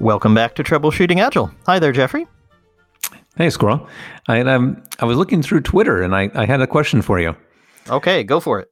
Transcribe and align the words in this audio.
Welcome 0.00 0.34
back 0.34 0.54
to 0.54 0.64
Troubleshooting 0.64 1.18
Agile. 1.18 1.50
Hi 1.66 1.78
there, 1.78 1.92
Jeffrey. 1.92 2.26
Hey, 3.36 3.50
Squirrel. 3.50 3.86
I, 4.28 4.40
um, 4.40 4.82
I 4.98 5.04
was 5.04 5.18
looking 5.18 5.42
through 5.42 5.60
Twitter 5.60 6.00
and 6.00 6.16
I, 6.16 6.30
I 6.34 6.46
had 6.46 6.62
a 6.62 6.66
question 6.66 7.02
for 7.02 7.20
you. 7.20 7.36
Okay, 7.90 8.24
go 8.24 8.40
for 8.40 8.58
it. 8.60 8.68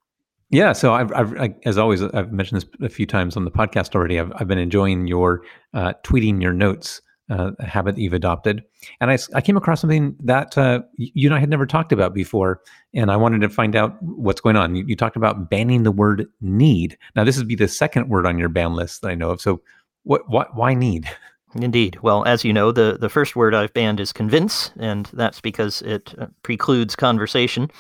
Yeah, 0.49 0.73
so 0.73 0.95
I've, 0.95 1.13
I've 1.13 1.39
I, 1.39 1.55
as 1.67 1.77
always, 1.77 2.03
I've 2.03 2.33
mentioned 2.33 2.63
this 2.63 2.71
a 2.81 2.89
few 2.89 3.05
times 3.05 3.37
on 3.37 3.45
the 3.45 3.51
podcast 3.51 3.95
already. 3.95 4.19
I've, 4.19 4.33
I've 4.37 4.49
been 4.49 4.59
enjoying 4.59 5.07
your 5.07 5.43
uh, 5.75 5.93
tweeting 6.03 6.41
your 6.41 6.55
notes 6.55 7.03
uh, 7.31 7.51
habit 7.61 7.97
that 7.97 8.01
you've 8.01 8.15
adopted, 8.15 8.65
and 9.03 9.11
I, 9.11 9.19
I 9.35 9.43
came 9.43 9.59
across 9.59 9.83
something 9.83 10.17
that 10.21 10.57
uh, 10.57 10.81
you 10.97 11.29
and 11.29 11.35
I 11.35 11.41
had 11.41 11.51
never 11.51 11.67
talked 11.67 11.93
about 11.93 12.15
before, 12.15 12.63
and 12.95 13.11
I 13.11 13.17
wanted 13.17 13.43
to 13.43 13.51
find 13.51 13.77
out 13.77 14.03
what's 14.03 14.41
going 14.41 14.57
on. 14.57 14.75
You, 14.75 14.85
you 14.87 14.97
talked 14.97 15.17
about 15.17 15.51
banning 15.51 15.83
the 15.83 15.93
word 15.93 16.27
"need." 16.41 16.97
Now, 17.15 17.25
this 17.25 17.37
would 17.37 17.49
be 17.49 17.55
the 17.55 17.69
second 17.69 18.09
word 18.09 18.25
on 18.25 18.39
your 18.39 18.49
ban 18.49 18.73
list 18.73 19.03
that 19.03 19.09
I 19.09 19.15
know 19.15 19.29
of. 19.29 19.43
So, 19.43 19.61
what, 20.09 20.27
what, 20.31 20.57
why 20.57 20.73
need? 20.73 21.07
Indeed. 21.55 21.99
Well, 22.01 22.25
as 22.25 22.43
you 22.43 22.51
know, 22.51 22.73
the, 22.73 22.97
the 22.99 23.11
first 23.11 23.37
word 23.37 23.55
I've 23.55 23.75
banned 23.75 24.01
is 24.01 24.11
convince, 24.11 24.71
and 24.79 25.05
that's 25.13 25.39
because 25.39 25.83
it 25.83 26.15
uh, 26.19 26.29
precludes 26.43 26.97
conversation 26.97 27.71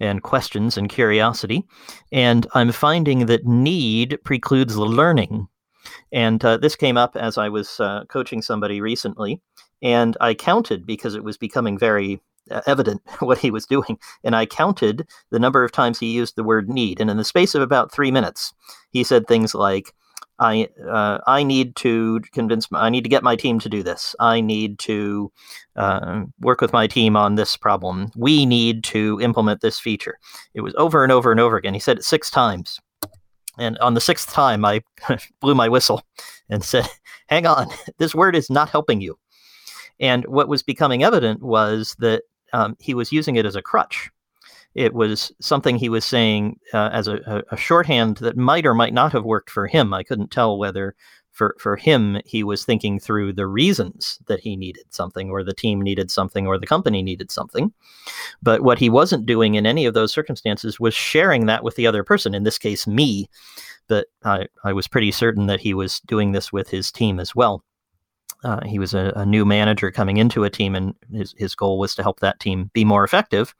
and 0.00 0.24
questions 0.24 0.76
and 0.76 0.88
curiosity. 0.88 1.64
And 2.10 2.44
I'm 2.54 2.72
finding 2.72 3.26
that 3.26 3.46
need 3.46 4.18
precludes 4.24 4.74
the 4.74 4.84
learning. 4.84 5.46
And 6.10 6.44
uh, 6.44 6.56
this 6.56 6.74
came 6.74 6.96
up 6.96 7.16
as 7.16 7.38
I 7.38 7.48
was 7.48 7.78
uh, 7.78 8.04
coaching 8.08 8.42
somebody 8.42 8.80
recently, 8.80 9.40
and 9.80 10.16
I 10.20 10.34
counted 10.34 10.86
because 10.86 11.14
it 11.14 11.22
was 11.22 11.36
becoming 11.36 11.78
very 11.78 12.20
uh, 12.50 12.62
evident 12.66 13.00
what 13.20 13.38
he 13.38 13.52
was 13.52 13.64
doing. 13.64 13.96
And 14.24 14.34
I 14.34 14.44
counted 14.44 15.06
the 15.30 15.38
number 15.38 15.62
of 15.62 15.70
times 15.70 16.00
he 16.00 16.12
used 16.12 16.34
the 16.34 16.44
word 16.44 16.68
need. 16.68 17.00
And 17.00 17.10
in 17.10 17.16
the 17.16 17.24
space 17.24 17.54
of 17.54 17.62
about 17.62 17.92
three 17.92 18.10
minutes, 18.10 18.52
he 18.90 19.04
said 19.04 19.28
things 19.28 19.54
like, 19.54 19.92
I 20.38 20.68
uh, 20.86 21.18
I 21.26 21.42
need 21.42 21.76
to 21.76 22.20
convince 22.32 22.68
I 22.72 22.90
need 22.90 23.04
to 23.04 23.10
get 23.10 23.22
my 23.22 23.36
team 23.36 23.58
to 23.60 23.68
do 23.68 23.82
this. 23.82 24.14
I 24.20 24.40
need 24.40 24.78
to 24.80 25.32
uh, 25.76 26.24
work 26.40 26.60
with 26.60 26.72
my 26.72 26.86
team 26.86 27.16
on 27.16 27.36
this 27.36 27.56
problem. 27.56 28.10
We 28.16 28.44
need 28.44 28.84
to 28.84 29.18
implement 29.20 29.60
this 29.60 29.78
feature. 29.78 30.18
It 30.54 30.60
was 30.60 30.74
over 30.76 31.02
and 31.02 31.12
over 31.12 31.30
and 31.30 31.40
over 31.40 31.56
again. 31.56 31.74
He 31.74 31.80
said 31.80 31.98
it 31.98 32.04
six 32.04 32.30
times, 32.30 32.78
and 33.58 33.78
on 33.78 33.94
the 33.94 34.00
sixth 34.00 34.30
time, 34.32 34.64
I 34.64 34.82
blew 35.40 35.54
my 35.54 35.68
whistle 35.68 36.02
and 36.50 36.62
said, 36.62 36.88
"Hang 37.28 37.46
on, 37.46 37.68
this 37.98 38.14
word 38.14 38.36
is 38.36 38.50
not 38.50 38.68
helping 38.68 39.00
you." 39.00 39.18
And 39.98 40.26
what 40.26 40.48
was 40.48 40.62
becoming 40.62 41.02
evident 41.02 41.42
was 41.42 41.96
that 42.00 42.24
um, 42.52 42.76
he 42.78 42.92
was 42.92 43.12
using 43.12 43.36
it 43.36 43.46
as 43.46 43.56
a 43.56 43.62
crutch 43.62 44.10
it 44.76 44.92
was 44.92 45.32
something 45.40 45.76
he 45.76 45.88
was 45.88 46.04
saying 46.04 46.60
uh, 46.74 46.90
as 46.92 47.08
a, 47.08 47.42
a, 47.50 47.56
shorthand 47.56 48.18
that 48.18 48.36
might 48.36 48.66
or 48.66 48.74
might 48.74 48.92
not 48.92 49.10
have 49.12 49.24
worked 49.24 49.48
for 49.48 49.66
him. 49.66 49.94
I 49.94 50.02
couldn't 50.02 50.30
tell 50.30 50.58
whether 50.58 50.94
for, 51.32 51.56
for 51.58 51.76
him 51.76 52.20
he 52.26 52.44
was 52.44 52.64
thinking 52.64 52.98
through 52.98 53.32
the 53.32 53.46
reasons 53.46 54.18
that 54.26 54.40
he 54.40 54.54
needed 54.54 54.84
something, 54.90 55.30
or 55.30 55.42
the 55.42 55.54
team 55.54 55.80
needed 55.80 56.10
something, 56.10 56.46
or 56.46 56.58
the 56.58 56.66
company 56.66 57.02
needed 57.02 57.30
something. 57.30 57.72
But 58.42 58.60
what 58.60 58.78
he 58.78 58.90
wasn't 58.90 59.24
doing 59.24 59.54
in 59.54 59.64
any 59.64 59.86
of 59.86 59.94
those 59.94 60.12
circumstances 60.12 60.78
was 60.78 60.94
sharing 60.94 61.46
that 61.46 61.64
with 61.64 61.76
the 61.76 61.86
other 61.86 62.04
person, 62.04 62.34
in 62.34 62.44
this 62.44 62.58
case, 62.58 62.86
me. 62.86 63.30
But 63.88 64.08
I, 64.24 64.46
I 64.62 64.74
was 64.74 64.88
pretty 64.88 65.10
certain 65.10 65.46
that 65.46 65.60
he 65.60 65.72
was 65.72 66.00
doing 66.00 66.32
this 66.32 66.52
with 66.52 66.68
his 66.68 66.92
team 66.92 67.18
as 67.18 67.34
well. 67.34 67.64
Uh, 68.44 68.60
he 68.66 68.78
was 68.78 68.92
a, 68.92 69.12
a, 69.16 69.24
new 69.24 69.46
manager 69.46 69.90
coming 69.90 70.18
into 70.18 70.44
a 70.44 70.50
team, 70.50 70.74
and 70.74 70.94
his, 71.10 71.34
his 71.38 71.54
goal 71.54 71.78
was 71.78 71.94
to 71.94 72.02
help 72.02 72.20
that 72.20 72.38
team 72.38 72.70
be 72.74 72.84
more 72.84 73.02
effective. 73.02 73.54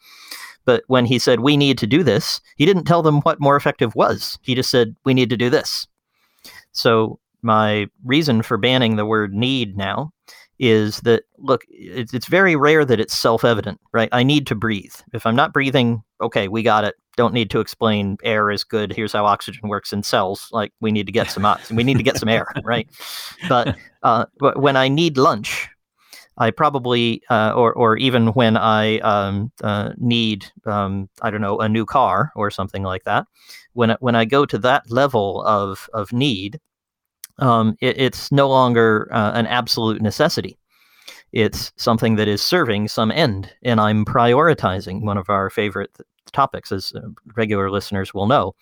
But 0.67 0.83
when 0.89 1.07
he 1.07 1.19
said, 1.19 1.41
we 1.41 1.57
need 1.57 1.79
to 1.79 1.87
do 1.87 2.03
this, 2.03 2.41
he 2.57 2.67
didn't 2.67 2.85
tell 2.85 3.03
them 3.03 3.21
what 3.23 3.41
more 3.41 3.57
effective 3.57 3.95
was. 3.95 4.39
He 4.43 4.55
just 4.55 4.71
said, 4.71 4.95
we 5.05 5.15
need 5.15 5.31
to 5.31 5.37
do 5.37 5.49
this. 5.49 5.87
So 6.73 7.19
my 7.41 7.87
reason 8.05 8.43
for 8.43 8.59
banning 8.59 8.97
the 8.97 9.07
word 9.07 9.33
need 9.33 9.77
now 9.77 10.13
is 10.59 11.01
that 11.03 11.23
look 11.39 11.65
it's, 11.69 12.15
it's 12.15 12.27
very 12.27 12.57
rare 12.57 12.85
that 12.85 12.99
it's 12.99 13.17
self-evident 13.17 13.79
right? 13.93 14.09
I 14.13 14.23
need 14.23 14.47
to 14.49 14.55
breathe. 14.55 14.95
If 15.13 15.27
i'm 15.27 15.37
not 15.37 15.53
breathing 15.53 16.03
okay 16.21 16.49
we 16.49 16.63
got 16.63 16.85
it. 16.85 16.95
Don't 17.17 17.35
need 17.35 17.51
to 17.51 17.61
explain 17.61 18.19
air 18.25 18.51
is 18.51 18.65
good. 18.65 18.93
Here's 18.93 19.13
how 19.13 19.25
oxygen 19.25 19.69
works 19.69 19.93
in 19.93 20.03
cells. 20.03 20.49
Like 20.53 20.73
we 20.81 20.93
need 20.93 21.07
to 21.07 21.13
get 21.13 21.31
some 21.31 21.45
oxygen 21.45 21.77
we 21.77 21.85
need 21.85 21.99
to 21.99 22.03
get 22.03 22.17
some 22.17 22.29
air 22.29 22.47
right? 22.65 22.89
But 23.49 23.77
uh, 24.03 24.27
but 24.39 24.61
when 24.61 24.77
i 24.77 24.89
need 24.89 25.19
lunch 25.19 25.69
I 26.39 26.51
probably, 26.51 27.23
uh, 27.31 27.53
or 27.57 27.73
or 27.73 27.97
even 27.97 28.29
when 28.29 28.57
I 28.57 28.99
um, 28.99 29.51
uh, 29.63 29.93
need, 29.97 30.47
um, 30.67 31.09
I 31.23 31.31
don't 31.31 31.41
know, 31.41 31.59
a 31.59 31.69
new 31.69 31.87
car 31.87 32.33
or 32.37 32.51
something 32.51 32.83
like 32.83 33.05
that. 33.05 33.27
When 33.73 33.97
when 34.01 34.15
I 34.15 34.25
go 34.25 34.45
to 34.47 34.59
that 34.59 34.91
level 34.91 35.43
of 35.45 35.89
of 35.95 36.13
need, 36.13 36.61
um, 37.39 37.77
it, 37.81 37.99
it's 37.99 38.31
no 38.31 38.49
longer 38.49 39.09
uh, 39.13 39.33
an 39.35 39.47
absolute 39.47 40.03
necessity. 40.03 40.59
It's 41.33 41.73
something 41.77 42.17
that 42.17 42.29
is 42.29 42.43
serving 42.43 42.89
some 42.89 43.11
end, 43.11 43.53
and 43.63 43.81
I'm 43.81 44.05
prioritizing. 44.05 45.03
One 45.03 45.19
of 45.19 45.29
our 45.31 45.51
favorite 45.51 45.97
topics, 46.33 46.73
as 46.73 46.93
uh, 46.95 47.01
regular 47.35 47.71
listeners 47.71 48.13
will 48.15 48.27
know, 48.27 48.55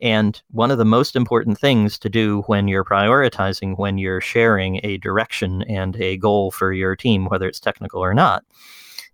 and 0.00 0.42
one 0.50 0.70
of 0.70 0.78
the 0.78 0.84
most 0.84 1.16
important 1.16 1.58
things 1.58 1.98
to 1.98 2.08
do 2.08 2.42
when 2.42 2.68
you're 2.68 2.84
prioritizing, 2.84 3.78
when 3.78 3.98
you're 3.98 4.20
sharing 4.20 4.80
a 4.82 4.98
direction 4.98 5.62
and 5.62 5.96
a 5.96 6.16
goal 6.16 6.50
for 6.50 6.72
your 6.72 6.96
team, 6.96 7.26
whether 7.26 7.46
it's 7.48 7.60
technical 7.60 8.00
or 8.00 8.14
not, 8.14 8.44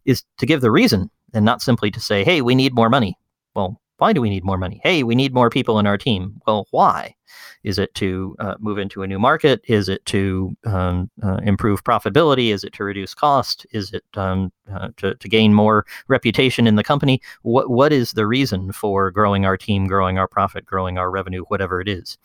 is 0.05 0.25
to 0.39 0.47
give 0.47 0.61
the 0.61 0.71
reason 0.71 1.11
and 1.35 1.45
not 1.45 1.63
simply 1.63 1.91
to 1.91 2.01
say, 2.01 2.25
hey, 2.25 2.41
we 2.41 2.55
need 2.55 2.75
more 2.75 2.91
money. 2.91 3.17
Well, 3.55 3.81
why 4.03 4.13
do 4.13 4.21
we 4.21 4.31
need 4.31 4.45
more 4.45 4.59
money? 4.59 4.81
Hey, 4.83 5.05
we 5.05 5.15
need 5.15 5.33
more 5.33 5.49
people 5.49 5.79
in 5.79 5.87
our 5.87 5.97
team. 5.97 6.41
Well, 6.45 6.67
why? 6.73 7.15
Is 7.63 7.79
it 7.79 7.95
to 7.95 8.35
uh, 8.41 8.57
move 8.59 8.77
into 8.79 9.05
a 9.05 9.07
new 9.07 9.21
market? 9.21 9.61
Is 9.69 9.89
it 9.89 10.05
to 10.07 10.57
um, 10.65 11.09
uh, 11.23 11.39
improve 11.45 11.85
profitability? 11.85 12.49
Is 12.49 12.65
it 12.65 12.73
to 12.73 12.83
reduce 12.83 13.15
cost? 13.15 13.65
Is 13.71 13.93
it 13.93 14.03
um, 14.15 14.53
uh, 14.75 14.89
to, 14.97 15.15
to 15.15 15.29
gain 15.29 15.55
more 15.55 15.87
reputation 16.09 16.67
in 16.67 16.75
the 16.75 16.83
company? 16.83 17.21
What 17.43 17.71
What 17.71 17.93
is 17.93 18.15
the 18.15 18.27
reason 18.27 18.73
for 18.73 19.13
growing 19.13 19.47
our 19.47 19.57
team, 19.57 19.87
growing 19.87 20.19
our 20.19 20.27
profit, 20.27 20.67
growing 20.67 20.99
our 20.99 21.09
revenue, 21.09 21.45
whatever 21.45 21.81
it 21.81 21.89
is 21.89 22.19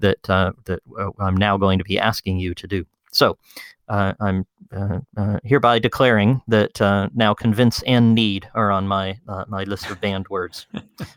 that 0.00 0.28
uh, 0.28 0.54
that 0.64 0.80
uh, 0.98 1.10
I'm 1.20 1.36
now 1.36 1.56
going 1.56 1.78
to 1.78 1.84
be 1.84 2.00
asking 2.00 2.40
you 2.40 2.52
to 2.54 2.66
do? 2.66 2.84
So 3.12 3.38
uh, 3.92 4.14
I'm 4.20 4.46
uh, 4.74 5.00
uh, 5.18 5.38
hereby 5.44 5.78
declaring 5.78 6.40
that 6.48 6.80
uh, 6.80 7.10
now 7.14 7.34
convince 7.34 7.82
and 7.82 8.14
need 8.14 8.48
are 8.54 8.70
on 8.70 8.88
my 8.88 9.18
uh, 9.28 9.44
my 9.48 9.64
list 9.64 9.90
of 9.90 10.00
banned 10.00 10.28
words. 10.28 10.66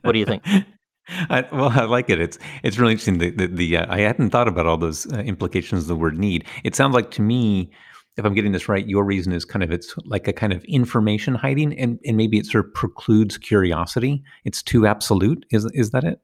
What 0.01 0.11
do 0.11 0.19
you 0.19 0.25
think? 0.25 0.43
I, 1.07 1.45
well, 1.51 1.69
I 1.69 1.85
like 1.85 2.09
it. 2.09 2.19
It's 2.19 2.37
it's 2.63 2.77
really 2.77 2.93
interesting. 2.93 3.19
The 3.19 3.29
the, 3.31 3.47
the 3.47 3.77
uh, 3.77 3.85
I 3.93 4.01
hadn't 4.01 4.31
thought 4.31 4.49
about 4.49 4.65
all 4.65 4.77
those 4.77 5.05
implications 5.05 5.83
of 5.83 5.87
the 5.87 5.95
word 5.95 6.19
need. 6.19 6.43
It 6.65 6.75
sounds 6.75 6.93
like 6.93 7.11
to 7.11 7.21
me, 7.21 7.71
if 8.17 8.25
I'm 8.25 8.33
getting 8.33 8.51
this 8.51 8.67
right, 8.67 8.85
your 8.85 9.05
reason 9.05 9.31
is 9.31 9.45
kind 9.45 9.63
of 9.63 9.71
it's 9.71 9.95
like 10.03 10.27
a 10.27 10.33
kind 10.33 10.51
of 10.51 10.63
information 10.65 11.33
hiding, 11.33 11.79
and 11.79 11.97
and 12.05 12.17
maybe 12.17 12.37
it 12.37 12.45
sort 12.45 12.65
of 12.65 12.73
precludes 12.73 13.37
curiosity. 13.37 14.21
It's 14.43 14.61
too 14.61 14.85
absolute. 14.85 15.45
Is 15.51 15.65
is 15.73 15.91
that 15.91 16.03
it? 16.03 16.19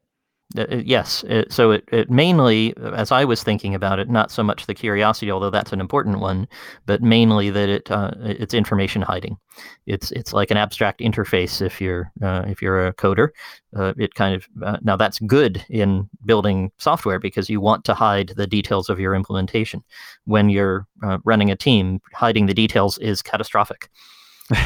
Uh, 0.57 0.65
uh, 0.71 0.81
yes. 0.83 1.23
It, 1.27 1.51
so 1.51 1.71
it, 1.71 1.87
it 1.91 2.09
mainly, 2.09 2.73
as 2.93 3.11
I 3.11 3.23
was 3.25 3.43
thinking 3.43 3.73
about 3.73 3.99
it, 3.99 4.09
not 4.09 4.31
so 4.31 4.43
much 4.43 4.65
the 4.65 4.73
curiosity, 4.73 5.31
although 5.31 5.49
that's 5.49 5.71
an 5.71 5.79
important 5.79 6.19
one, 6.19 6.47
but 6.85 7.01
mainly 7.01 7.49
that 7.49 7.69
it 7.69 7.89
uh, 7.91 8.11
it's 8.19 8.53
information 8.53 9.01
hiding. 9.01 9.37
It's 9.85 10.11
it's 10.11 10.33
like 10.33 10.51
an 10.51 10.57
abstract 10.57 10.99
interface. 10.99 11.61
If 11.61 11.79
you're 11.79 12.11
uh, 12.21 12.43
if 12.47 12.61
you're 12.61 12.87
a 12.87 12.93
coder, 12.93 13.29
uh, 13.75 13.93
it 13.97 14.15
kind 14.15 14.35
of 14.35 14.47
uh, 14.63 14.77
now 14.81 14.97
that's 14.97 15.19
good 15.19 15.63
in 15.69 16.09
building 16.25 16.71
software 16.77 17.19
because 17.19 17.49
you 17.49 17.61
want 17.61 17.85
to 17.85 17.93
hide 17.93 18.33
the 18.35 18.47
details 18.47 18.89
of 18.89 18.99
your 18.99 19.15
implementation. 19.15 19.83
When 20.25 20.49
you're 20.49 20.87
running 21.23 21.49
a 21.49 21.55
team, 21.55 22.01
hiding 22.13 22.45
the 22.45 22.53
details 22.53 22.97
is 22.97 23.21
catastrophic 23.21 23.89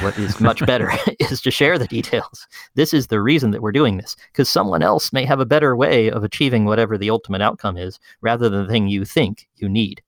what 0.01 0.17
is 0.17 0.39
much 0.39 0.65
better 0.65 0.91
is 1.19 1.41
to 1.41 1.51
share 1.51 1.77
the 1.77 1.87
details. 1.87 2.47
This 2.75 2.93
is 2.93 3.07
the 3.07 3.21
reason 3.21 3.51
that 3.51 3.61
we're 3.61 3.71
doing 3.71 3.97
this, 3.97 4.15
because 4.31 4.49
someone 4.49 4.81
else 4.81 5.13
may 5.13 5.25
have 5.25 5.39
a 5.39 5.45
better 5.45 5.75
way 5.75 6.09
of 6.09 6.23
achieving 6.23 6.65
whatever 6.65 6.97
the 6.97 7.09
ultimate 7.09 7.41
outcome 7.41 7.77
is, 7.77 7.99
rather 8.21 8.49
than 8.49 8.65
the 8.65 8.71
thing 8.71 8.87
you 8.87 9.05
think 9.05 9.47
you 9.55 9.69
need. 9.69 10.01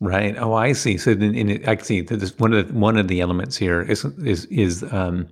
Right. 0.00 0.34
Oh, 0.38 0.54
I 0.54 0.72
see. 0.72 0.96
So, 0.96 1.10
in, 1.10 1.34
in, 1.34 1.68
I 1.68 1.76
see. 1.76 2.00
This, 2.00 2.38
one 2.38 2.54
of 2.54 2.68
the 2.68 2.74
one 2.74 2.96
of 2.96 3.08
the 3.08 3.20
elements 3.20 3.56
here 3.56 3.82
is 3.82 4.04
is 4.24 4.46
is 4.46 4.82
um, 4.92 5.28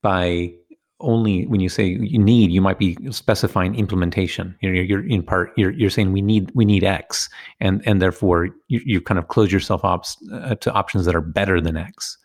by 0.00 0.54
only 1.00 1.46
when 1.46 1.60
you 1.60 1.68
say 1.68 1.84
you 1.86 2.18
need, 2.18 2.50
you 2.52 2.60
might 2.60 2.78
be 2.78 2.96
specifying 3.10 3.74
implementation. 3.74 4.56
You're, 4.60 4.74
you're 4.74 5.06
in 5.06 5.22
part 5.24 5.52
you're, 5.56 5.72
you're 5.72 5.90
saying 5.90 6.12
we 6.12 6.22
need 6.22 6.52
we 6.54 6.64
need 6.64 6.84
X, 6.84 7.28
and 7.60 7.82
and 7.84 8.00
therefore 8.00 8.46
you, 8.68 8.80
you 8.84 9.00
kind 9.00 9.18
of 9.18 9.26
close 9.26 9.50
yourself 9.50 9.84
up 9.84 10.04
uh, 10.32 10.54
to 10.54 10.72
options 10.72 11.04
that 11.06 11.16
are 11.16 11.20
better 11.20 11.60
than 11.60 11.76
X 11.76 12.16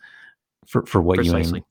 for 0.72 0.86
for 0.86 1.00
what 1.00 1.16
Precisely. 1.16 1.50
you 1.50 1.56
aim. 1.56 1.64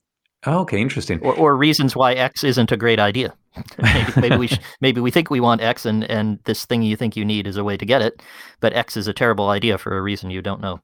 Oh, 0.44 0.60
okay, 0.62 0.80
interesting. 0.80 1.20
Or, 1.20 1.34
or, 1.34 1.56
reasons 1.56 1.94
why 1.94 2.14
X 2.14 2.42
isn't 2.42 2.72
a 2.72 2.76
great 2.76 2.98
idea. 2.98 3.32
maybe, 3.78 4.12
maybe 4.16 4.36
we 4.36 4.46
sh- 4.48 4.58
maybe 4.80 5.00
we 5.00 5.12
think 5.12 5.30
we 5.30 5.40
want 5.40 5.60
X, 5.60 5.84
and 5.84 6.04
and 6.10 6.38
this 6.44 6.64
thing 6.64 6.82
you 6.82 6.96
think 6.96 7.16
you 7.16 7.24
need 7.24 7.46
is 7.46 7.56
a 7.56 7.64
way 7.64 7.76
to 7.76 7.86
get 7.86 8.02
it, 8.02 8.22
but 8.60 8.72
X 8.72 8.96
is 8.96 9.06
a 9.06 9.12
terrible 9.12 9.50
idea 9.50 9.78
for 9.78 9.96
a 9.96 10.02
reason 10.02 10.30
you 10.30 10.42
don't 10.42 10.60
know. 10.60 10.80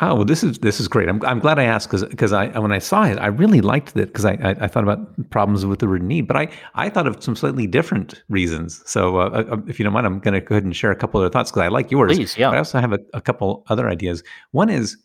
Oh 0.00 0.16
well, 0.16 0.24
this 0.24 0.42
is 0.42 0.58
this 0.58 0.80
is 0.80 0.88
great. 0.88 1.08
I'm, 1.08 1.24
I'm 1.24 1.38
glad 1.38 1.58
I 1.58 1.64
asked 1.64 1.88
because 1.88 2.04
because 2.04 2.32
I 2.32 2.46
when 2.58 2.72
I 2.72 2.78
saw 2.78 3.04
it, 3.04 3.18
I 3.18 3.26
really 3.26 3.60
liked 3.60 3.96
it 3.96 4.06
because 4.06 4.24
I, 4.24 4.32
I, 4.42 4.50
I 4.60 4.68
thought 4.68 4.82
about 4.82 5.30
problems 5.30 5.64
with 5.64 5.78
the 5.78 5.88
word 5.88 6.02
need, 6.02 6.26
but 6.26 6.36
I 6.36 6.48
I 6.74 6.88
thought 6.88 7.06
of 7.06 7.22
some 7.22 7.36
slightly 7.36 7.66
different 7.66 8.22
reasons. 8.28 8.82
So 8.86 9.18
uh, 9.18 9.28
uh, 9.28 9.54
uh 9.54 9.56
if 9.68 9.78
you 9.78 9.84
don't 9.84 9.92
mind, 9.92 10.06
I'm 10.06 10.18
going 10.18 10.34
to 10.34 10.40
go 10.40 10.54
ahead 10.54 10.64
and 10.64 10.74
share 10.74 10.90
a 10.90 10.96
couple 10.96 11.22
of 11.22 11.32
thoughts 11.32 11.50
because 11.50 11.62
I 11.62 11.68
like 11.68 11.90
yours. 11.90 12.16
Please, 12.16 12.36
yeah. 12.36 12.48
But 12.48 12.56
I 12.56 12.58
also 12.58 12.80
have 12.80 12.92
a, 12.92 12.98
a 13.12 13.20
couple 13.20 13.64
other 13.68 13.88
ideas. 13.88 14.22
One 14.50 14.68
is, 14.68 14.96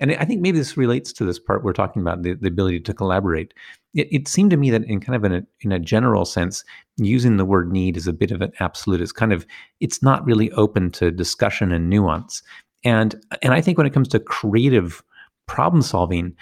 and 0.00 0.12
I 0.12 0.24
think 0.24 0.40
maybe 0.40 0.58
this 0.58 0.76
relates 0.76 1.12
to 1.14 1.24
this 1.24 1.38
part 1.38 1.62
we're 1.62 1.72
talking 1.72 2.02
about 2.02 2.22
the, 2.22 2.34
the 2.34 2.48
ability 2.48 2.80
to 2.80 2.94
collaborate. 2.94 3.54
It, 3.94 4.08
it 4.10 4.28
seemed 4.28 4.50
to 4.50 4.56
me 4.56 4.70
that 4.70 4.84
in 4.84 5.00
kind 5.00 5.14
of 5.16 5.24
in 5.24 5.32
a, 5.32 5.42
in 5.60 5.72
a 5.72 5.78
general 5.78 6.24
sense, 6.24 6.64
using 6.96 7.36
the 7.36 7.44
word 7.44 7.72
need 7.72 7.96
is 7.96 8.06
a 8.06 8.12
bit 8.12 8.30
of 8.30 8.42
an 8.42 8.52
absolute. 8.60 9.00
It's 9.00 9.12
kind 9.12 9.32
of 9.32 9.46
it's 9.80 10.02
not 10.02 10.24
really 10.24 10.50
open 10.52 10.90
to 10.92 11.10
discussion 11.10 11.72
and 11.72 11.88
nuance. 11.88 12.42
And 12.84 13.14
and 13.42 13.54
I 13.54 13.60
think 13.60 13.78
when 13.78 13.86
it 13.86 13.94
comes 13.94 14.08
to 14.08 14.20
creative 14.20 15.02
problem 15.46 15.82
solving, 15.82 16.34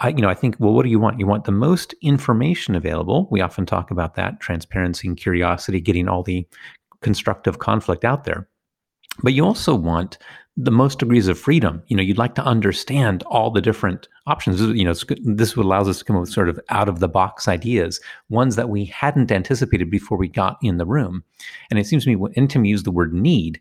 I, 0.00 0.08
you 0.08 0.22
know, 0.22 0.28
I 0.28 0.34
think, 0.34 0.56
well, 0.58 0.72
what 0.72 0.82
do 0.82 0.88
you 0.88 0.98
want? 0.98 1.20
You 1.20 1.26
want 1.26 1.44
the 1.44 1.52
most 1.52 1.94
information 2.02 2.74
available. 2.74 3.28
We 3.30 3.40
often 3.40 3.66
talk 3.66 3.90
about 3.90 4.14
that 4.14 4.40
transparency 4.40 5.06
and 5.06 5.16
curiosity, 5.16 5.80
getting 5.80 6.08
all 6.08 6.22
the 6.22 6.46
constructive 7.02 7.58
conflict 7.58 8.04
out 8.04 8.24
there. 8.24 8.48
But 9.22 9.34
you 9.34 9.44
also 9.44 9.74
want 9.74 10.18
the 10.60 10.72
most 10.72 10.98
degrees 10.98 11.28
of 11.28 11.38
freedom. 11.38 11.80
You 11.86 11.96
know, 11.96 12.02
you'd 12.02 12.18
like 12.18 12.34
to 12.34 12.44
understand 12.44 13.22
all 13.24 13.48
the 13.48 13.60
different 13.60 14.08
options. 14.26 14.60
You 14.60 14.84
know, 14.84 14.94
this 15.22 15.54
allows 15.54 15.88
us 15.88 16.00
to 16.00 16.04
come 16.04 16.16
up 16.16 16.22
with 16.22 16.32
sort 16.32 16.48
of 16.48 16.58
out 16.68 16.88
of 16.88 16.98
the 16.98 17.06
box 17.06 17.46
ideas, 17.46 18.00
ones 18.28 18.56
that 18.56 18.68
we 18.68 18.84
hadn't 18.86 19.30
anticipated 19.30 19.88
before 19.88 20.18
we 20.18 20.26
got 20.26 20.58
in 20.60 20.78
the 20.78 20.84
room. 20.84 21.22
And 21.70 21.78
it 21.78 21.86
seems 21.86 22.02
to 22.02 22.10
me, 22.10 22.16
when 22.16 22.32
anytime 22.32 22.64
you 22.64 22.72
use 22.72 22.82
the 22.82 22.90
word 22.90 23.14
need, 23.14 23.60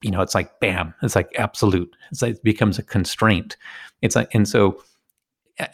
you 0.00 0.12
know, 0.12 0.20
it's 0.20 0.36
like 0.36 0.60
bam, 0.60 0.94
it's 1.02 1.16
like 1.16 1.28
absolute. 1.36 1.92
It's 2.12 2.22
like 2.22 2.36
it 2.36 2.44
becomes 2.44 2.78
a 2.78 2.84
constraint. 2.84 3.56
It's 4.00 4.14
like, 4.14 4.32
and 4.32 4.48
so 4.48 4.80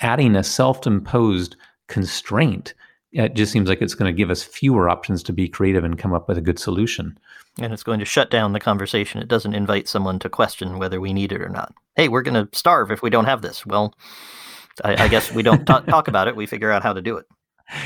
adding 0.00 0.34
a 0.34 0.42
self-imposed 0.42 1.56
constraint, 1.88 2.72
it 3.14 3.34
just 3.34 3.52
seems 3.52 3.68
like 3.68 3.80
it's 3.80 3.94
going 3.94 4.12
to 4.12 4.16
give 4.16 4.30
us 4.30 4.42
fewer 4.42 4.88
options 4.88 5.22
to 5.22 5.32
be 5.32 5.48
creative 5.48 5.84
and 5.84 5.98
come 5.98 6.12
up 6.12 6.28
with 6.28 6.36
a 6.36 6.42
good 6.42 6.58
solution. 6.58 7.16
And 7.60 7.72
it's 7.72 7.84
going 7.84 8.00
to 8.00 8.04
shut 8.04 8.30
down 8.30 8.52
the 8.52 8.60
conversation. 8.60 9.22
It 9.22 9.28
doesn't 9.28 9.54
invite 9.54 9.88
someone 9.88 10.18
to 10.18 10.28
question 10.28 10.78
whether 10.78 11.00
we 11.00 11.12
need 11.12 11.30
it 11.30 11.40
or 11.40 11.48
not. 11.48 11.72
Hey, 11.94 12.08
we're 12.08 12.22
going 12.22 12.34
to 12.34 12.56
starve 12.56 12.90
if 12.90 13.02
we 13.02 13.10
don't 13.10 13.26
have 13.26 13.42
this. 13.42 13.64
Well, 13.64 13.94
I, 14.82 15.04
I 15.04 15.08
guess 15.08 15.30
we 15.30 15.44
don't 15.44 15.64
t- 15.66 15.86
talk 15.88 16.08
about 16.08 16.26
it. 16.26 16.34
We 16.34 16.46
figure 16.46 16.72
out 16.72 16.82
how 16.82 16.92
to 16.92 17.00
do 17.00 17.16
it. 17.16 17.26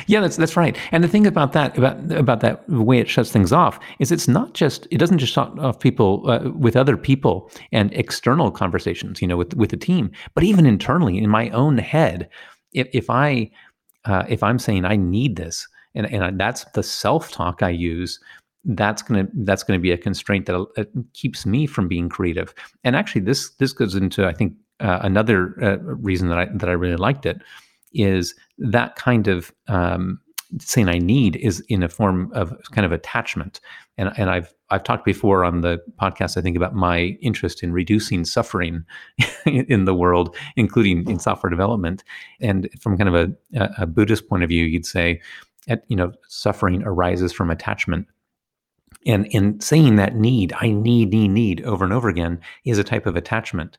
Yeah, 0.06 0.20
that's 0.20 0.36
that's 0.36 0.56
right. 0.56 0.76
And 0.90 1.04
the 1.04 1.08
thing 1.08 1.24
about 1.24 1.52
that 1.52 1.78
about 1.78 2.10
about 2.10 2.40
that 2.40 2.66
the 2.66 2.82
way 2.82 2.98
it 2.98 3.08
shuts 3.08 3.30
things 3.30 3.52
off 3.52 3.78
is 4.00 4.10
it's 4.10 4.26
not 4.26 4.52
just 4.52 4.88
it 4.90 4.98
doesn't 4.98 5.18
just 5.18 5.32
shut 5.32 5.56
off 5.60 5.78
people 5.78 6.28
uh, 6.28 6.50
with 6.50 6.74
other 6.74 6.96
people 6.96 7.48
and 7.70 7.92
external 7.92 8.50
conversations, 8.50 9.22
you 9.22 9.28
know, 9.28 9.36
with 9.36 9.54
with 9.54 9.70
the 9.70 9.76
team, 9.76 10.10
but 10.34 10.42
even 10.42 10.66
internally 10.66 11.16
in 11.16 11.30
my 11.30 11.48
own 11.50 11.78
head. 11.78 12.28
If 12.72 12.88
if 12.92 13.08
I 13.08 13.50
uh, 14.08 14.24
if 14.28 14.42
I'm 14.42 14.58
saying 14.58 14.84
I 14.84 14.96
need 14.96 15.36
this, 15.36 15.68
and 15.94 16.06
and 16.06 16.40
that's 16.40 16.64
the 16.74 16.82
self 16.82 17.30
talk 17.30 17.62
I 17.62 17.70
use, 17.70 18.18
that's 18.64 19.02
gonna 19.02 19.28
that's 19.34 19.62
gonna 19.62 19.78
be 19.78 19.92
a 19.92 19.98
constraint 19.98 20.46
that 20.46 20.56
uh, 20.76 20.84
keeps 21.14 21.46
me 21.46 21.66
from 21.66 21.88
being 21.88 22.08
creative. 22.08 22.54
And 22.84 22.96
actually, 22.96 23.22
this 23.22 23.50
this 23.56 23.72
goes 23.72 23.94
into 23.94 24.26
I 24.26 24.32
think 24.32 24.54
uh, 24.80 25.00
another 25.02 25.54
uh, 25.62 25.78
reason 25.78 26.28
that 26.28 26.38
I 26.38 26.46
that 26.54 26.68
I 26.68 26.72
really 26.72 26.96
liked 26.96 27.26
it 27.26 27.42
is 27.92 28.34
that 28.58 28.96
kind 28.96 29.28
of 29.28 29.52
um, 29.68 30.20
saying 30.60 30.88
I 30.88 30.98
need 30.98 31.36
is 31.36 31.60
in 31.68 31.82
a 31.82 31.88
form 31.88 32.30
of 32.34 32.56
kind 32.72 32.84
of 32.84 32.92
attachment. 32.92 33.60
And, 33.96 34.12
and 34.16 34.30
I've 34.30 34.52
I've 34.70 34.84
talked 34.84 35.04
before 35.04 35.44
on 35.44 35.62
the 35.62 35.78
podcast, 36.00 36.36
I 36.36 36.42
think, 36.42 36.56
about 36.56 36.74
my 36.74 37.16
interest 37.22 37.62
in 37.62 37.72
reducing 37.72 38.24
suffering 38.24 38.84
in 39.46 39.86
the 39.86 39.94
world, 39.94 40.36
including 40.56 41.08
in 41.08 41.18
software 41.18 41.50
development. 41.50 42.04
And 42.40 42.68
from 42.80 42.98
kind 42.98 43.14
of 43.14 43.14
a, 43.54 43.72
a 43.78 43.86
Buddhist 43.86 44.28
point 44.28 44.42
of 44.42 44.48
view, 44.48 44.64
you'd 44.64 44.86
say, 44.86 45.20
at, 45.68 45.84
you 45.88 45.96
know, 45.96 46.12
suffering 46.28 46.82
arises 46.84 47.32
from 47.32 47.50
attachment. 47.50 48.06
And 49.06 49.26
in 49.26 49.60
saying 49.60 49.96
that 49.96 50.16
need, 50.16 50.52
I 50.60 50.70
need, 50.70 51.10
need, 51.10 51.28
need 51.28 51.64
over 51.64 51.84
and 51.84 51.92
over 51.92 52.08
again 52.08 52.40
is 52.64 52.78
a 52.78 52.84
type 52.84 53.06
of 53.06 53.16
attachment. 53.16 53.78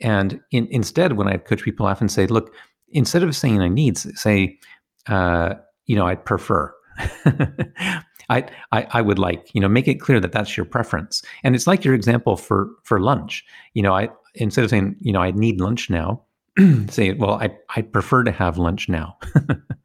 And 0.00 0.40
in, 0.50 0.66
instead, 0.70 1.12
when 1.12 1.28
I 1.28 1.36
coach 1.36 1.62
people, 1.62 1.86
I 1.86 1.92
often 1.92 2.08
say, 2.08 2.26
look, 2.26 2.52
instead 2.88 3.22
of 3.22 3.34
saying 3.34 3.60
I 3.60 3.68
need, 3.68 3.96
say, 3.96 4.58
uh, 5.06 5.54
you 5.86 5.96
know, 5.96 6.06
I'd 6.06 6.24
prefer. 6.24 6.74
I, 8.28 8.44
I, 8.72 8.86
I 8.90 9.02
would 9.02 9.18
like, 9.18 9.54
you 9.54 9.60
know, 9.60 9.68
make 9.68 9.86
it 9.88 10.00
clear 10.00 10.18
that 10.20 10.32
that's 10.32 10.56
your 10.56 10.66
preference. 10.66 11.22
And 11.44 11.54
it's 11.54 11.66
like 11.66 11.84
your 11.84 11.94
example 11.94 12.36
for 12.36 12.70
for 12.82 13.00
lunch. 13.00 13.44
You 13.74 13.82
know, 13.82 13.94
I 13.94 14.08
instead 14.34 14.64
of 14.64 14.70
saying, 14.70 14.96
you 15.00 15.12
know, 15.12 15.20
I 15.20 15.30
need 15.30 15.60
lunch 15.60 15.90
now, 15.90 16.22
say, 16.88 17.12
well, 17.12 17.34
I 17.34 17.50
I 17.76 17.82
prefer 17.82 18.24
to 18.24 18.32
have 18.32 18.58
lunch 18.58 18.88
now. 18.88 19.16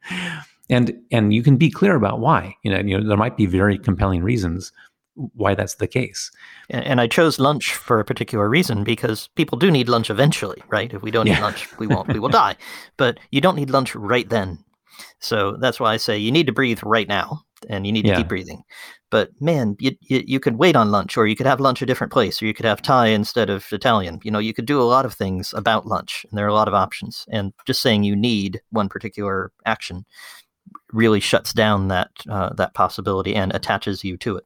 and 0.70 0.98
and 1.10 1.32
you 1.32 1.42
can 1.42 1.56
be 1.56 1.70
clear 1.70 1.94
about 1.94 2.20
why. 2.20 2.56
You 2.64 2.72
know, 2.72 2.80
you 2.80 2.98
know, 2.98 3.06
there 3.06 3.16
might 3.16 3.36
be 3.36 3.46
very 3.46 3.78
compelling 3.78 4.22
reasons 4.22 4.72
why 5.14 5.54
that's 5.54 5.74
the 5.74 5.86
case. 5.86 6.30
And 6.70 7.00
I 7.00 7.06
chose 7.06 7.38
lunch 7.38 7.74
for 7.74 8.00
a 8.00 8.04
particular 8.04 8.48
reason 8.48 8.82
because 8.82 9.28
people 9.34 9.58
do 9.58 9.70
need 9.70 9.88
lunch 9.88 10.08
eventually, 10.10 10.62
right? 10.68 10.92
If 10.92 11.02
we 11.02 11.10
don't 11.10 11.26
yeah. 11.26 11.38
eat 11.38 11.42
lunch, 11.42 11.78
we 11.78 11.86
won't 11.86 12.08
we 12.08 12.18
will 12.18 12.28
die. 12.28 12.56
But 12.96 13.18
you 13.30 13.40
don't 13.40 13.56
need 13.56 13.70
lunch 13.70 13.94
right 13.94 14.28
then. 14.28 14.64
So 15.20 15.56
that's 15.60 15.80
why 15.80 15.92
I 15.92 15.96
say 15.96 16.18
you 16.18 16.32
need 16.32 16.46
to 16.46 16.52
breathe 16.52 16.80
right 16.82 17.08
now 17.08 17.42
and 17.68 17.86
you 17.86 17.92
need 17.92 18.04
to 18.06 18.16
keep 18.16 18.28
breathing. 18.28 18.62
But 19.10 19.30
man, 19.40 19.76
you, 19.78 19.92
you, 20.00 20.22
you 20.26 20.40
could 20.40 20.56
wait 20.56 20.74
on 20.74 20.90
lunch 20.90 21.16
or 21.16 21.26
you 21.26 21.36
could 21.36 21.46
have 21.46 21.60
lunch 21.60 21.82
a 21.82 21.86
different 21.86 22.12
place 22.12 22.42
or 22.42 22.46
you 22.46 22.54
could 22.54 22.64
have 22.64 22.82
Thai 22.82 23.08
instead 23.08 23.50
of 23.50 23.70
Italian. 23.72 24.20
You 24.24 24.30
know, 24.30 24.38
you 24.38 24.54
could 24.54 24.66
do 24.66 24.80
a 24.80 24.84
lot 24.84 25.04
of 25.04 25.14
things 25.14 25.52
about 25.54 25.86
lunch 25.86 26.24
and 26.30 26.38
there 26.38 26.46
are 26.46 26.50
a 26.50 26.54
lot 26.54 26.68
of 26.68 26.74
options. 26.74 27.26
And 27.30 27.52
just 27.66 27.82
saying 27.82 28.04
you 28.04 28.16
need 28.16 28.60
one 28.70 28.88
particular 28.88 29.52
action 29.66 30.04
really 30.92 31.20
shuts 31.20 31.52
down 31.52 31.88
that 31.88 32.10
uh, 32.28 32.52
that 32.54 32.74
possibility 32.74 33.34
and 33.34 33.54
attaches 33.54 34.04
you 34.04 34.16
to 34.18 34.36
it. 34.36 34.44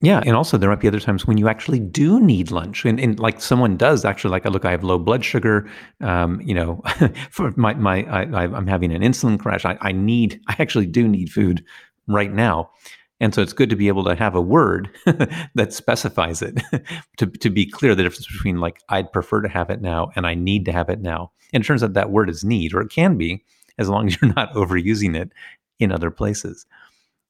Yeah, 0.00 0.22
and 0.24 0.36
also 0.36 0.56
there 0.56 0.70
might 0.70 0.78
be 0.78 0.86
other 0.86 1.00
times 1.00 1.26
when 1.26 1.38
you 1.38 1.48
actually 1.48 1.80
do 1.80 2.20
need 2.20 2.52
lunch, 2.52 2.84
and, 2.84 3.00
and 3.00 3.18
like 3.18 3.40
someone 3.40 3.76
does 3.76 4.04
actually, 4.04 4.30
like, 4.30 4.44
look, 4.44 4.64
I 4.64 4.70
have 4.70 4.84
low 4.84 4.96
blood 4.98 5.24
sugar. 5.24 5.68
Um, 6.00 6.40
you 6.40 6.54
know, 6.54 6.82
for 7.30 7.52
my 7.56 7.74
my, 7.74 8.04
I, 8.04 8.44
am 8.44 8.68
having 8.68 8.92
an 8.92 9.02
insulin 9.02 9.40
crash. 9.40 9.64
I, 9.64 9.76
I 9.80 9.90
need, 9.90 10.40
I 10.46 10.54
actually 10.60 10.86
do 10.86 11.08
need 11.08 11.30
food 11.30 11.64
right 12.06 12.32
now, 12.32 12.70
and 13.18 13.34
so 13.34 13.42
it's 13.42 13.52
good 13.52 13.70
to 13.70 13.76
be 13.76 13.88
able 13.88 14.04
to 14.04 14.14
have 14.14 14.36
a 14.36 14.40
word 14.40 14.88
that 15.56 15.72
specifies 15.72 16.42
it 16.42 16.62
to 17.16 17.26
to 17.26 17.50
be 17.50 17.66
clear 17.66 17.96
the 17.96 18.04
difference 18.04 18.28
between 18.28 18.60
like 18.60 18.80
I'd 18.88 19.12
prefer 19.12 19.40
to 19.42 19.48
have 19.48 19.68
it 19.68 19.82
now 19.82 20.10
and 20.14 20.28
I 20.28 20.34
need 20.34 20.64
to 20.66 20.72
have 20.72 20.88
it 20.88 21.00
now. 21.00 21.32
And 21.52 21.64
it 21.64 21.66
turns 21.66 21.82
out 21.82 21.94
that 21.94 22.10
word 22.10 22.30
is 22.30 22.44
need, 22.44 22.72
or 22.72 22.82
it 22.82 22.90
can 22.90 23.16
be, 23.16 23.42
as 23.78 23.88
long 23.88 24.06
as 24.06 24.16
you're 24.20 24.32
not 24.34 24.52
overusing 24.54 25.16
it 25.16 25.32
in 25.80 25.90
other 25.90 26.12
places. 26.12 26.66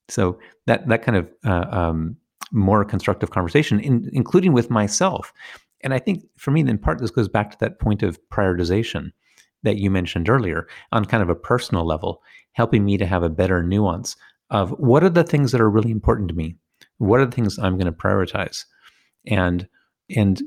So 0.09 0.39
that 0.67 0.87
that 0.89 1.03
kind 1.03 1.17
of 1.17 1.29
uh, 1.47 1.67
um, 1.71 2.18
more 2.53 2.85
constructive 2.85 3.31
conversation, 3.31 3.81
in, 3.81 4.09
including 4.13 4.53
with 4.53 4.71
myself. 4.71 5.33
And 5.83 5.95
I 5.95 5.99
think 5.99 6.25
for 6.37 6.51
me, 6.51 6.61
in 6.61 6.79
part, 6.79 6.99
this 6.99 7.11
goes 7.11 7.29
back 7.29 7.51
to 7.51 7.59
that 7.61 7.79
point 7.79 8.03
of 8.03 8.19
prioritization 8.31 9.13
that 9.63 9.77
you 9.77 9.91
mentioned 9.91 10.29
earlier 10.29 10.67
on 10.93 11.05
kind 11.05 11.23
of 11.23 11.29
a 11.29 11.35
personal 11.35 11.85
level, 11.85 12.23
helping 12.53 12.85
me 12.85 12.97
to 12.97 13.07
have 13.07 13.23
a 13.23 13.29
better 13.29 13.63
nuance 13.63 14.17
of 14.51 14.71
what 14.79 15.05
are 15.05 15.11
the 15.11 15.25
things 15.25 15.53
that 15.53 15.61
are 15.61 15.71
really 15.71 15.91
important 15.91 16.29
to 16.29 16.35
me? 16.35 16.57
What 16.99 17.21
are 17.21 17.27
the 17.27 17.33
things 17.33 17.59
I'm 17.59 17.77
going 17.77 17.87
to 17.87 17.93
prioritize? 17.93 18.65
And 19.27 19.69
and 20.15 20.43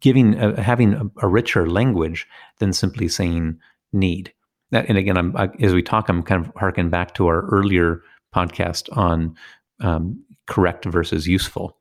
giving 0.00 0.34
having 0.34 0.94
a, 0.94 1.10
a, 1.22 1.28
richer 1.28 1.68
language 1.68 2.26
than 2.58 2.72
simply 2.72 3.08
saying 3.08 3.58
need. 3.92 4.32
That, 4.70 4.86
and 4.88 4.98
again, 4.98 5.16
I'm 5.16 5.36
I, 5.36 5.48
as 5.60 5.72
we 5.72 5.82
talk, 5.82 6.08
I'm 6.08 6.22
kind 6.22 6.44
of 6.44 6.52
harking 6.56 6.90
back 6.90 7.14
to 7.14 7.26
our 7.26 7.46
earlier 7.46 8.02
podcast 8.34 8.94
on 8.96 9.34
um, 9.80 10.22
correct 10.46 10.84
versus 10.84 11.26
useful. 11.26 11.76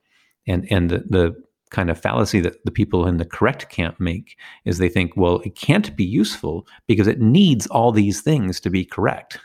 And 0.48 0.68
and 0.72 0.90
the, 0.90 1.04
the 1.10 1.36
kind 1.72 1.90
of 1.90 2.00
fallacy 2.00 2.42
that 2.42 2.64
the 2.66 2.72
people 2.72 3.08
in 3.08 3.18
the 3.18 3.26
correct 3.26 3.70
camp 3.70 4.00
make 4.00 4.38
is 4.66 4.78
they 4.78 4.90
think, 4.90 5.16
well, 5.16 5.40
it 5.40 5.56
can't 5.56 5.96
be 5.96 6.04
useful 6.04 6.68
because 6.86 7.08
it 7.08 7.22
needs 7.22 7.66
all 7.68 7.92
these 7.92 8.22
things 8.22 8.60
to 8.60 8.70
be 8.70 8.84
correct. 8.84 9.40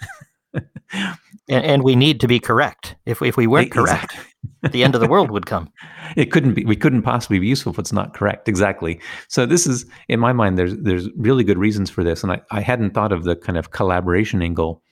and, 0.92 1.16
and, 1.48 1.82
we 1.84 1.94
need 1.94 2.20
to 2.20 2.26
be 2.26 2.40
correct. 2.40 2.96
If 3.06 3.22
if 3.22 3.36
we 3.36 3.46
weren't 3.46 3.70
correct, 3.70 4.14
exactly. 4.14 4.70
the 4.70 4.84
end 4.84 4.94
of 4.94 5.00
the 5.00 5.08
world 5.08 5.30
would 5.30 5.46
come. 5.46 5.72
It 6.16 6.32
couldn't 6.32 6.54
be. 6.54 6.64
We 6.64 6.76
couldn't 6.76 7.02
possibly 7.02 7.40
be 7.40 7.48
useful 7.48 7.72
if 7.72 7.78
it's 7.78 7.92
not 7.92 8.14
correct. 8.14 8.48
Exactly. 8.48 9.00
So 9.28 9.44
this 9.44 9.66
is, 9.66 9.84
in 10.08 10.18
my 10.18 10.32
mind, 10.32 10.56
there's 10.56 10.74
there's 10.76 11.10
really 11.16 11.44
good 11.44 11.58
reasons 11.58 11.90
for 11.90 12.04
this, 12.04 12.22
and 12.22 12.32
I, 12.32 12.40
I 12.52 12.60
hadn't 12.60 12.94
thought 12.94 13.12
of 13.12 13.24
the 13.24 13.34
kind 13.36 13.58
of 13.58 13.72
collaboration 13.72 14.40
angle 14.40 14.82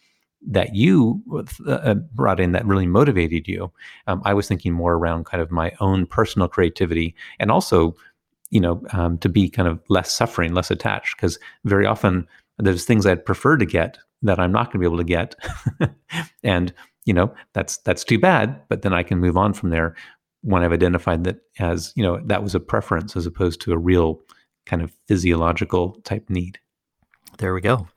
that 0.47 0.75
you 0.75 1.23
uh, 1.33 1.71
uh, 1.71 1.95
brought 1.95 2.41
in 2.41 2.53
that 2.53 2.67
really 2.67 2.87
motivated 2.87 3.49
you. 3.49 3.73
Um, 4.07 4.21
I 4.25 4.35
was 4.35 4.47
thinking 4.47 4.73
more 4.73 4.95
around 4.95 5.27
kind 5.27 5.43
of 5.43 5.51
my 5.51 5.73
own 5.81 6.07
personal 6.07 6.49
creativity 6.49 7.15
and 7.39 7.51
also, 7.51 7.95
you 8.51 8.61
know, 8.61 8.83
um, 8.93 9.19
to 9.19 9.29
be 9.29 9.49
kind 9.49 9.69
of 9.69 9.81
less 9.89 10.13
suffering, 10.13 10.53
less 10.53 10.71
attached, 10.71 11.17
because 11.17 11.39
very 11.65 11.87
often 11.87 12.27
there's 12.59 12.85
things 12.85 13.07
I'd 13.07 13.25
prefer 13.25 13.57
to 13.57 13.67
get 13.67 13.99
that 14.23 14.39
I'm 14.39 14.53
not 14.53 14.67
going 14.67 14.73
to 14.73 14.79
be 14.79 14.87
able 14.87 14.99
to 14.99 15.05
get, 15.05 15.35
and 16.43 16.73
you 17.05 17.13
know 17.13 17.35
that's 17.53 17.79
that's 17.79 18.05
too 18.05 18.19
bad. 18.19 18.61
But 18.69 18.83
then 18.83 18.95
I 18.95 19.03
can 19.03 19.19
move 19.19 19.37
on 19.37 19.53
from 19.53 19.71
there 19.71 19.95
when 20.43 20.63
I've 20.63 20.73
identified 20.73 21.25
that 21.25 21.41
as 21.59 21.93
you 21.95 22.03
know 22.03 22.21
that 22.27 22.43
was 22.43 22.55
a 22.55 22.61
preference 22.61 23.17
as 23.17 23.27
opposed 23.27 23.61
to 23.63 23.73
a 23.73 23.79
real 23.79 24.21
kind 24.67 24.83
of 24.83 24.93
physiological 25.09 26.01
type 26.05 26.31
need. 26.31 26.59
There 27.39 27.55
we 27.55 27.61
go. 27.61 27.89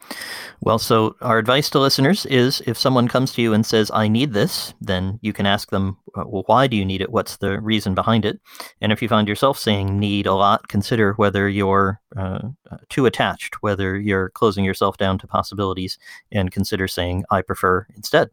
Well, 0.62 0.80
so 0.80 1.16
our 1.22 1.38
advice 1.38 1.70
to 1.70 1.80
listeners 1.80 2.26
is 2.26 2.62
if 2.66 2.78
someone 2.78 3.08
comes 3.08 3.32
to 3.34 3.42
you 3.42 3.54
and 3.54 3.66
says, 3.66 3.92
I 3.94 4.08
need 4.08 4.34
this, 4.34 4.74
then 4.82 5.20
you 5.22 5.32
can 5.32 5.46
ask 5.46 5.70
them, 5.70 5.98
uh, 6.16 6.24
well, 6.26 6.44
why 6.48 6.66
do 6.66 6.76
you 6.76 6.84
need 6.84 7.02
it? 7.02 7.12
What's 7.12 7.38
the 7.38 7.62
reason 7.62 7.94
behind 7.94 8.26
it? 8.26 8.40
And 8.82 8.92
if 8.92 9.02
you 9.02 9.08
find 9.08 9.28
yourself 9.28 9.60
saying 9.60 10.00
need 10.00 10.26
a 10.26 10.34
lot, 10.34 10.68
consider 10.68 11.14
whether 11.14 11.48
you're 11.48 12.02
uh, 12.16 12.50
uh 12.72 12.78
too 12.90 13.06
attached, 13.06 13.62
whether 13.62 13.98
you're 13.98 14.30
closing 14.30 14.66
yourself 14.66 14.98
down 14.98 15.20
to 15.20 15.28
possibilities, 15.28 16.00
and 16.32 16.52
consider 16.52 16.88
saying, 16.88 17.24
I 17.30 17.44
prefer 17.44 17.86
instead. 17.96 18.32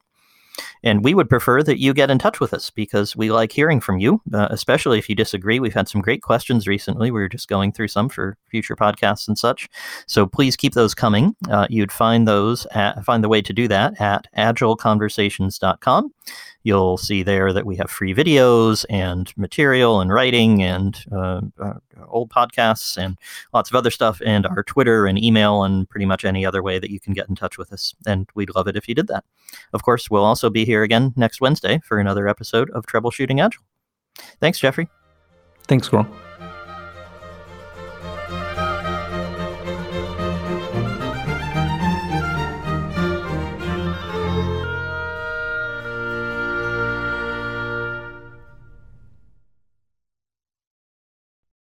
And 0.82 1.04
we 1.04 1.14
would 1.14 1.28
prefer 1.28 1.62
that 1.62 1.80
you 1.80 1.94
get 1.94 2.10
in 2.10 2.18
touch 2.18 2.40
with 2.40 2.52
us 2.54 2.70
because 2.70 3.16
we 3.16 3.32
like 3.32 3.52
hearing 3.52 3.80
from 3.80 3.98
you, 3.98 4.20
uh, 4.32 4.48
especially 4.50 4.98
if 4.98 5.08
you 5.08 5.14
disagree. 5.14 5.60
We've 5.60 5.74
had 5.74 5.88
some 5.88 6.00
great 6.00 6.22
questions 6.22 6.66
recently. 6.66 7.10
We 7.10 7.20
were 7.20 7.28
just 7.28 7.48
going 7.48 7.72
through 7.72 7.88
some 7.88 8.08
for 8.08 8.36
future 8.48 8.76
podcasts 8.76 9.26
and 9.28 9.38
such. 9.38 9.68
So 10.06 10.26
please 10.26 10.56
keep 10.56 10.74
those 10.74 10.94
coming. 10.94 11.34
Uh, 11.50 11.66
you'd 11.70 11.92
find 11.92 12.28
those 12.28 12.66
at, 12.66 13.04
find 13.04 13.24
the 13.24 13.28
way 13.28 13.42
to 13.42 13.52
do 13.52 13.68
that 13.68 14.00
at 14.00 14.26
agileconversations.com. 14.36 16.12
You'll 16.64 16.96
see 16.96 17.22
there 17.22 17.52
that 17.52 17.66
we 17.66 17.76
have 17.76 17.90
free 17.90 18.14
videos 18.14 18.84
and 18.88 19.32
material 19.36 20.00
and 20.00 20.12
writing 20.12 20.62
and 20.62 20.98
uh, 21.12 21.42
uh, 21.60 21.74
old 22.08 22.30
podcasts 22.30 22.96
and 22.96 23.16
lots 23.52 23.70
of 23.70 23.76
other 23.76 23.90
stuff, 23.90 24.20
and 24.24 24.46
our 24.46 24.62
Twitter 24.62 25.06
and 25.06 25.22
email 25.22 25.62
and 25.62 25.88
pretty 25.88 26.06
much 26.06 26.24
any 26.24 26.44
other 26.44 26.62
way 26.62 26.78
that 26.78 26.90
you 26.90 26.98
can 26.98 27.12
get 27.12 27.28
in 27.28 27.34
touch 27.34 27.58
with 27.58 27.72
us. 27.72 27.94
And 28.06 28.28
we'd 28.34 28.54
love 28.54 28.66
it 28.66 28.76
if 28.76 28.88
you 28.88 28.94
did 28.94 29.08
that. 29.08 29.24
Of 29.72 29.82
course, 29.82 30.10
we'll 30.10 30.24
also 30.24 30.50
be 30.50 30.64
here 30.64 30.82
again 30.82 31.12
next 31.16 31.40
Wednesday 31.40 31.80
for 31.84 31.98
another 31.98 32.26
episode 32.26 32.70
of 32.70 32.86
Troubleshooting 32.86 33.44
Agile. 33.44 33.62
Thanks, 34.40 34.58
Jeffrey. 34.58 34.88
Thanks, 35.66 35.86
Squirrel. 35.86 36.06